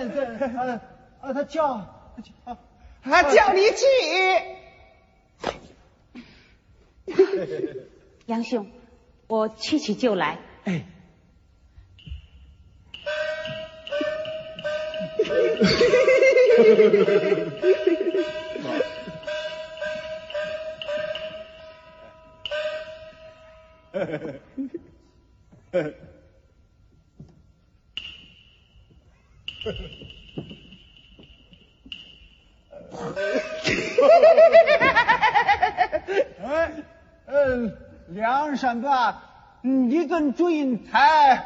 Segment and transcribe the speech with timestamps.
[0.00, 0.24] 先生，
[0.56, 0.80] 呃
[1.20, 1.76] 呃，他叫
[2.16, 2.56] 他叫
[3.02, 3.84] 他叫你去。
[8.26, 8.70] 杨兄，
[9.26, 10.38] 我去去就来。
[10.64, 10.86] 哎。
[36.42, 36.72] 哎，
[37.26, 37.76] 嗯，
[38.08, 39.14] 梁山伯，
[39.62, 41.44] 你跟祝英台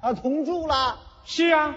[0.00, 0.98] 啊同住了？
[1.24, 1.74] 是啊。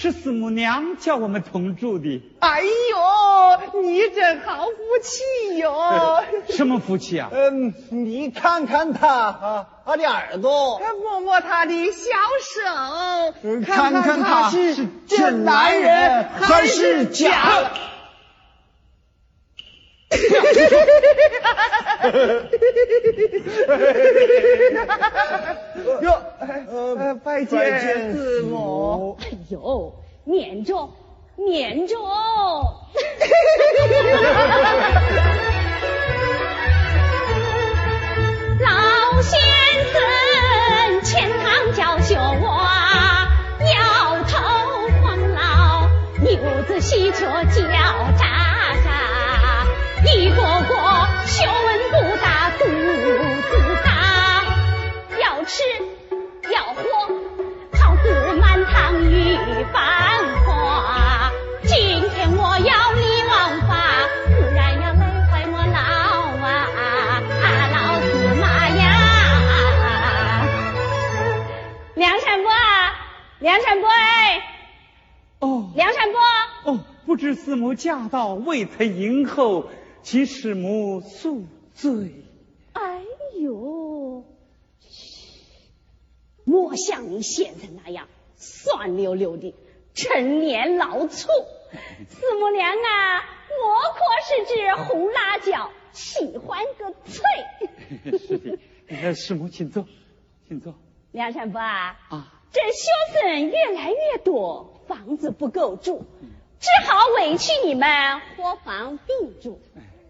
[0.00, 2.22] 是四母娘叫我们同住的。
[2.38, 4.72] 哎呦，你真好福
[5.02, 6.22] 气哟！
[6.54, 7.30] 什么福气啊？
[7.34, 12.10] 嗯，你看看他啊，他的耳朵，摸摸他的小
[12.42, 17.70] 手，看看他是真男人还是假？
[26.02, 26.22] 哟，
[26.98, 29.16] 呃，拜见四母。
[29.22, 29.94] 哎呦，
[30.26, 30.90] 撵着，
[31.36, 31.96] 撵着。
[46.78, 47.66] 子戏车叫喳
[48.14, 48.86] 喳。
[50.06, 50.74] 一个个
[51.26, 53.50] 学问不大，肚子
[53.84, 53.90] 大，
[55.20, 55.64] 要吃
[56.52, 56.82] 要喝，
[57.76, 59.36] 好似满堂鱼
[59.72, 59.82] 繁
[60.44, 61.32] 花。
[61.64, 63.74] 今天我要立王法，
[64.36, 65.78] 不然要累坏我老
[66.46, 66.48] 啊，
[67.74, 68.06] 老司
[68.40, 68.80] 马呀！
[71.96, 72.52] 梁山伯，
[73.40, 74.40] 梁山伯哎，
[75.40, 79.70] 哦，梁山伯，哦，不知四母驾到，未曾迎候。
[80.02, 81.44] 请师母恕
[81.74, 82.14] 罪。
[82.72, 83.02] 哎
[83.40, 84.24] 呦，
[86.44, 89.54] 莫像你现在那样酸溜溜的，
[89.92, 91.28] 陈年老醋。
[92.08, 98.18] 四母娘啊，我可是只红辣椒，喜欢个脆。
[98.18, 99.86] 是的，师母请坐，
[100.46, 100.74] 请坐。
[101.12, 106.04] 梁山伯啊，啊，这学生越来越多，房子不够住，
[106.58, 109.60] 只好委屈你们伙房并住。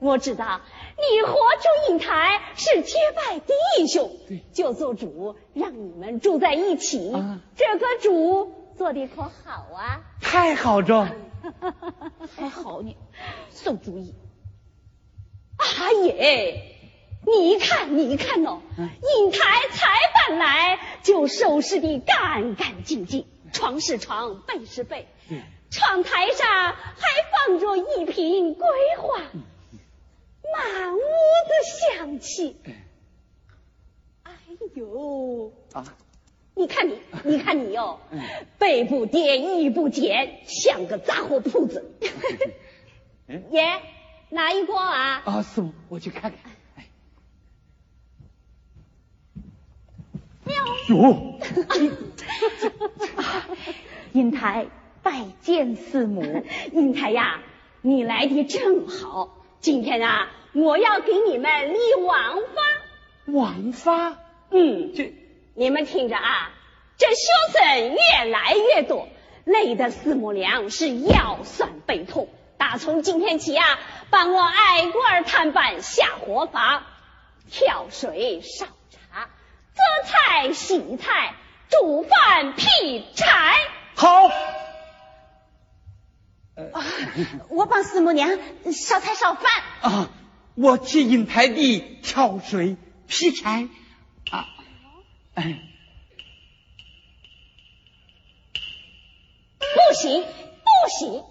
[0.00, 0.60] 我知道
[0.96, 3.52] 你和祝英台是结拜弟
[3.88, 4.12] 兄，
[4.52, 7.12] 就做主让你们住在一起。
[7.56, 10.00] 这个主做的可好啊？
[10.20, 11.08] 太好着，
[12.36, 12.94] 还好呢，
[13.50, 14.14] 馊主意。
[15.56, 16.62] 阿爷，
[17.26, 19.38] 你看你看哦，英台
[19.72, 27.06] 才搬来就收拾的干干净净，床是床，被是被，嗯窗台上还
[27.46, 28.66] 放着一瓶桂
[28.98, 29.20] 花。
[30.50, 32.56] 满屋子香气，
[34.22, 34.32] 哎
[34.74, 35.84] 呦啊！
[36.54, 38.00] 你看你，你看你哟，
[38.58, 41.92] 背不颠，衣不减，像个杂货铺子。
[43.50, 43.82] 爷
[44.30, 45.22] 哪一锅啊？
[45.26, 46.40] 啊，师傅，我去看看。
[50.88, 51.38] 哟。
[54.12, 54.66] 英台
[55.02, 56.44] 拜见四母。
[56.72, 57.40] 英台呀，
[57.82, 59.36] 你来的正好。
[59.60, 62.42] 今天啊，我要给你们立王法。
[63.26, 64.16] 王法？
[64.50, 65.12] 嗯，这
[65.54, 66.50] 你们听着啊，
[66.96, 69.08] 这学生越来越多，
[69.44, 72.28] 累得四母娘是腰酸背痛。
[72.56, 73.78] 打从今天起啊，
[74.10, 76.82] 帮我挨个儿探班下活房，
[77.50, 78.72] 挑水烧茶，
[79.78, 81.34] 择菜洗菜，
[81.70, 82.64] 煮饭劈
[83.14, 83.54] 柴。
[83.94, 84.28] 好。
[86.72, 86.84] 啊！
[87.50, 88.36] 我帮四母娘
[88.72, 89.44] 烧菜烧饭
[89.80, 90.10] 啊！
[90.56, 93.68] 我去引台地挑水劈柴
[94.32, 94.48] 啊！
[95.34, 95.60] 哎，
[99.60, 101.24] 不行不行，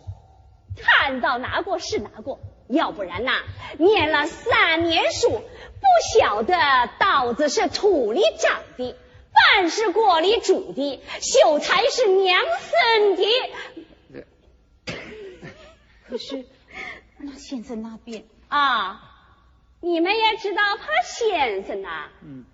[0.77, 3.31] 看到拿过是哪个，要不然呐，
[3.77, 6.55] 念了三年书，不晓得
[6.99, 8.95] 稻子是土里长的，
[9.33, 14.25] 饭是锅里煮的，秀才是娘生的。
[16.09, 16.45] 可是，
[17.17, 19.01] 那先生那边啊，
[19.81, 22.09] 你们也知道怕先生呐。
[22.23, 22.45] 嗯。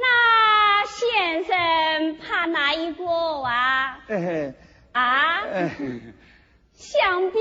[0.00, 3.04] 那先生怕哪一个
[3.42, 3.98] 啊？
[4.92, 5.42] 啊？
[6.74, 7.38] 想必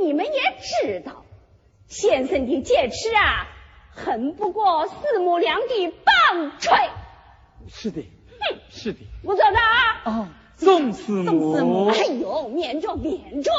[0.00, 1.21] 你们也知道，
[1.92, 3.46] 先生的戒尺啊，
[3.94, 6.88] 恨不过四母娘的棒槌。
[7.68, 8.00] 是的。
[8.40, 9.00] 哼，是的。
[9.22, 10.02] 我走了啊。
[10.06, 10.28] 哦。
[10.56, 13.50] 宋师宋师母，哎呦，免着免着。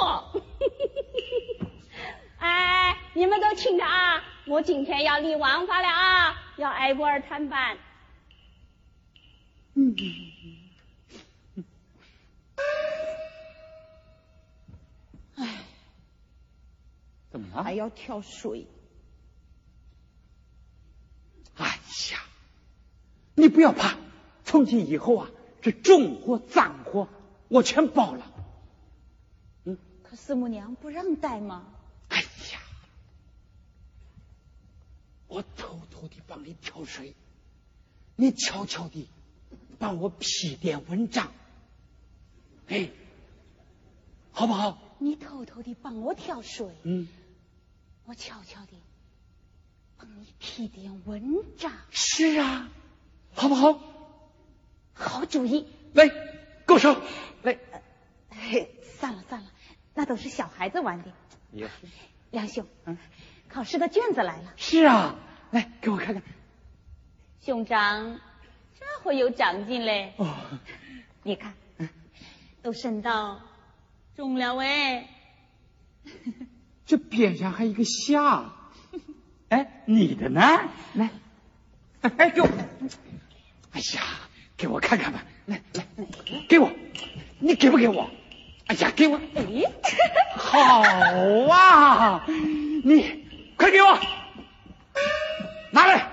[2.40, 7.78] 哎，你们都听着啊，我今天要立王法了啊，要挨波尔谈判。
[17.34, 17.64] 怎么了？
[17.64, 18.68] 还要跳水，
[21.56, 21.66] 哎
[22.12, 22.24] 呀，
[23.34, 23.98] 你不要怕，
[24.46, 27.10] 从今以后啊，这重活脏活
[27.48, 28.32] 我全包了。
[29.66, 31.66] 嗯可四母娘不让带吗？
[32.10, 32.62] 哎呀，
[35.28, 37.16] 我偷偷的帮你挑水，
[38.16, 39.10] 你悄悄的
[39.80, 41.32] 帮我批点文章，
[42.68, 42.92] 哎，
[44.32, 44.78] 好不好？
[45.00, 47.08] 你偷偷的帮我挑水，嗯，
[48.06, 48.72] 我悄悄的
[49.98, 51.72] 帮你批点文章。
[51.92, 52.70] 是啊，
[53.34, 53.80] 好不好？
[54.94, 55.68] 好主意。
[55.94, 56.10] 来，
[56.66, 57.02] 够手，
[57.44, 57.58] 来，
[58.30, 58.70] 嘿，
[59.00, 59.52] 算了算了，
[59.94, 61.12] 那都是小孩子玩的。
[61.52, 61.74] 也是，
[62.32, 62.98] 梁兄，嗯，
[63.48, 65.16] 考试的卷子来了，是啊，
[65.52, 66.24] 来给我看看。
[67.42, 68.20] 兄长
[68.80, 70.14] 这回有长进嘞。
[70.18, 70.36] 哦，
[71.24, 71.54] 你看，
[72.62, 73.40] 都升到
[74.16, 75.08] 中了喂。
[76.94, 78.54] 这边上还有一个下，
[79.50, 80.42] 哎，你的呢？
[80.94, 81.10] 来，
[82.02, 82.48] 哎，给我，
[83.72, 84.02] 哎呀，
[84.56, 85.88] 给我看看吧，来来，
[86.48, 86.70] 给我，
[87.40, 88.08] 你给不给我？
[88.68, 89.44] 哎呀，给我，哎，
[90.38, 90.82] 好
[91.52, 93.26] 啊，你
[93.58, 94.00] 快给我，
[95.72, 96.12] 拿来，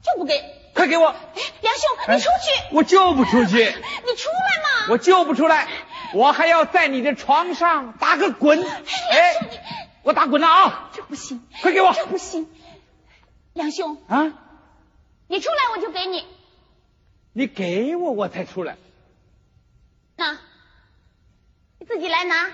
[0.00, 0.40] 就不给。
[0.74, 4.86] 快给我，哎，梁兄，你出去，我就不出去， 你出来嘛。
[4.90, 5.66] 我就不出来，
[6.14, 8.80] 我还要在你的床上打个滚，梁兄
[9.10, 9.48] 哎你，
[10.08, 12.48] 我打滚了啊，这不行，快给我这不行。
[13.52, 14.32] 梁兄，啊！
[15.26, 16.24] 你出来我就给你。
[17.34, 18.78] 你给我，我才出来。
[20.16, 20.38] 那，
[21.78, 22.50] 你自己来拿。